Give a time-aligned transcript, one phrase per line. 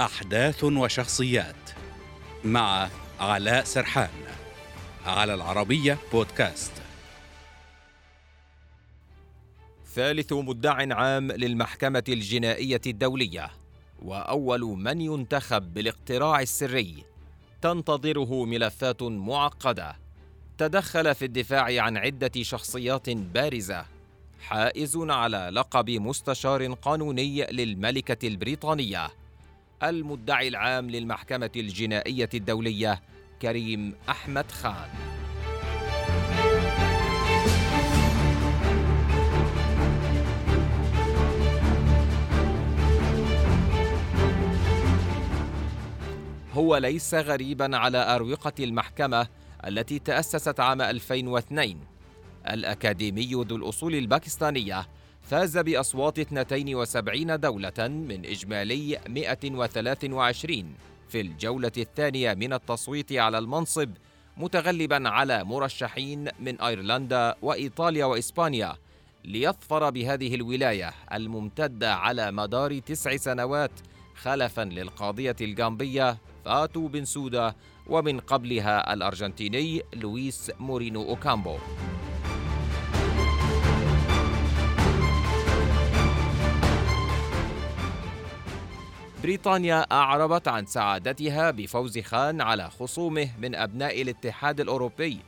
[0.00, 1.70] أحداث وشخصيات
[2.44, 2.88] مع
[3.20, 4.10] علاء سرحان
[5.06, 6.72] على العربية بودكاست.
[9.94, 13.50] ثالث مدع عام للمحكمة الجنائية الدولية
[14.02, 17.04] وأول من ينتخب بالاقتراع السري.
[17.62, 19.96] تنتظره ملفات معقدة.
[20.58, 23.84] تدخل في الدفاع عن عدة شخصيات بارزة.
[24.40, 29.21] حائز على لقب مستشار قانوني للملكة البريطانية.
[29.84, 33.02] المدعي العام للمحكمة الجنائية الدولية
[33.42, 34.88] كريم أحمد خان.
[46.54, 49.26] هو ليس غريبا على أروقة المحكمة
[49.66, 51.78] التي تأسست عام 2002
[52.50, 54.86] الأكاديمي ذو الأصول الباكستانية
[55.22, 60.74] فاز بأصوات 72 دولة من إجمالي 123
[61.08, 63.90] في الجولة الثانية من التصويت على المنصب
[64.36, 68.76] متغلبا على مرشحين من أيرلندا وإيطاليا وإسبانيا
[69.24, 73.70] ليظفر بهذه الولاية الممتدة على مدار تسع سنوات
[74.14, 77.54] خلفا للقاضية الجامبية فاتو بن سودا
[77.86, 81.56] ومن قبلها الأرجنتيني لويس مورينو أوكامبو.
[89.22, 95.18] بريطانيا أعربت عن سعادتها بفوز خان على خصومه من أبناء الاتحاد الأوروبي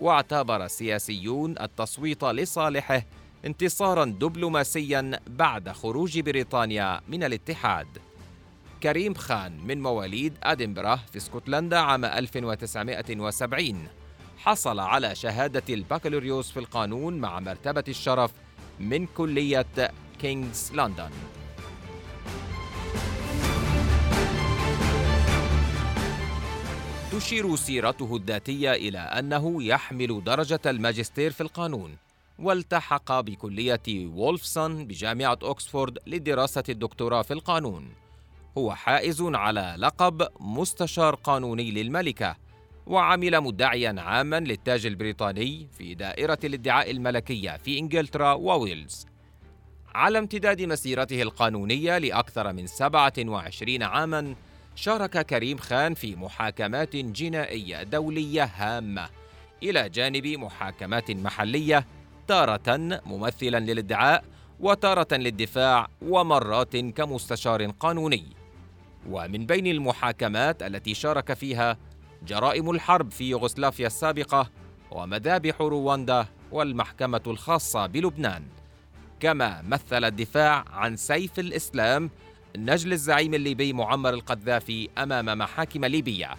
[0.00, 3.02] واعتبر السياسيون التصويت لصالحه
[3.46, 7.86] انتصارا دبلوماسيا بعد خروج بريطانيا من الاتحاد.
[8.82, 13.88] كريم خان من مواليد أدنبرا في اسكتلندا عام 1970
[14.38, 18.30] حصل على شهادة البكالوريوس في القانون مع مرتبة الشرف
[18.80, 21.10] من كلية كينغز لندن.
[27.18, 31.96] تشير سيرته الذاتية إلى أنه يحمل درجة الماجستير في القانون
[32.38, 37.88] والتحق بكلية وولفسون بجامعة أكسفورد لدراسة الدكتوراه في القانون.
[38.58, 42.36] هو حائز على لقب مستشار قانوني للملكة
[42.86, 49.06] وعمل مدعيا عاما للتاج البريطاني في دائرة الادعاء الملكية في إنجلترا وويلز.
[49.94, 54.34] على امتداد مسيرته القانونية لأكثر من 27 عاماً
[54.80, 59.08] شارك كريم خان في محاكمات جنائية دولية هامة.
[59.62, 61.86] إلى جانب محاكمات محلية
[62.28, 64.24] تارة ممثلا للادعاء
[64.60, 68.24] وتارة للدفاع ومرات كمستشار قانوني.
[69.08, 71.78] ومن بين المحاكمات التي شارك فيها
[72.22, 74.50] جرائم الحرب في يوغوسلافيا السابقة
[74.90, 78.42] ومذابح رواندا والمحكمة الخاصة بلبنان.
[79.20, 82.10] كما مثل الدفاع عن سيف الإسلام
[82.58, 86.30] نجل الزعيم الليبي معمر القذافي أمام محاكم ليبيه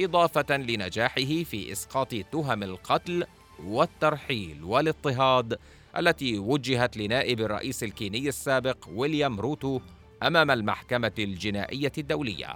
[0.00, 3.24] إضافة لنجاحه في إسقاط تهم القتل
[3.64, 5.58] والترحيل والاضطهاد
[5.98, 9.80] التي وجهت لنائب الرئيس الكيني السابق ويليام روتو
[10.22, 12.54] أمام المحكمة الجنائية الدولية.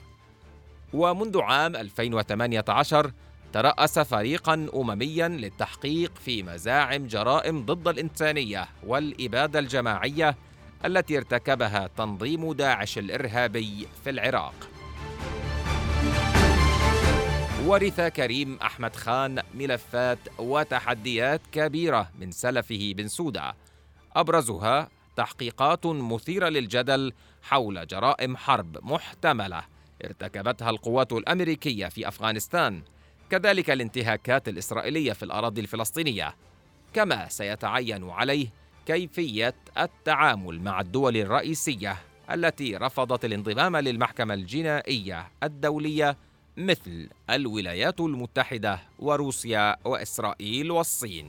[0.93, 3.13] ومنذ عام 2018
[3.53, 10.37] ترأس فريقا أمميا للتحقيق في مزاعم جرائم ضد الإنسانية والإبادة الجماعية
[10.85, 14.55] التي ارتكبها تنظيم داعش الإرهابي في العراق.
[17.65, 23.55] ورث كريم أحمد خان ملفات وتحديات كبيرة من سلفه بن سوده
[24.17, 27.13] أبرزها تحقيقات مثيرة للجدل
[27.43, 29.63] حول جرائم حرب محتملة
[30.05, 32.83] ارتكبتها القوات الأمريكية في أفغانستان.
[33.31, 36.37] كذلك الانتهاكات الإسرائيلية في الأراضي الفلسطينية.
[36.95, 38.49] كما سيتعين عليه
[38.87, 41.97] كيفية التعامل مع الدول الرئيسية
[42.31, 46.17] التي رفضت الانضمام للمحكمة الجنائية الدولية
[46.57, 51.27] مثل الولايات المتحدة وروسيا وإسرائيل والصين.